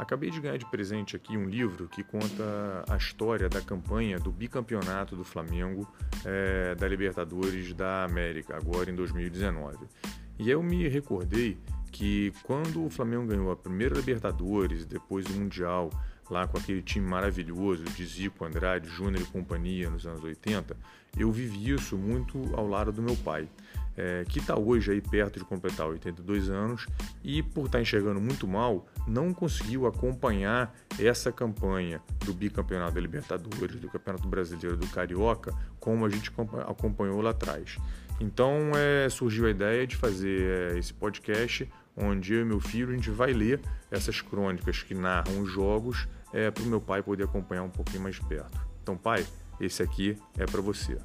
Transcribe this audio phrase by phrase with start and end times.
[0.00, 4.32] Acabei de ganhar de presente aqui um livro que conta a história da campanha do
[4.32, 5.86] bicampeonato do Flamengo
[6.24, 9.76] é, da Libertadores da América, agora em 2019.
[10.38, 11.58] E eu me recordei
[11.92, 15.90] que quando o Flamengo ganhou a primeira Libertadores, depois o Mundial,
[16.30, 20.78] lá com aquele time maravilhoso de Zico, Andrade, Júnior e companhia nos anos 80,
[21.18, 23.46] eu vivi isso muito ao lado do meu pai
[23.96, 26.86] é, que está hoje aí perto de completar 82 anos
[27.22, 33.00] e por estar tá enxergando muito mal, não conseguiu acompanhar essa campanha do bicampeonato da
[33.00, 36.30] Libertadores, do Campeonato Brasileiro do Carioca, como a gente
[36.66, 37.78] acompanhou lá atrás.
[38.20, 42.90] Então é, surgiu a ideia de fazer é, esse podcast onde eu e meu filho
[42.90, 47.02] a gente vai ler essas crônicas que narram os jogos é, para o meu pai
[47.02, 48.58] poder acompanhar um pouquinho mais perto.
[48.82, 49.26] Então, pai,
[49.60, 50.98] esse aqui é para você.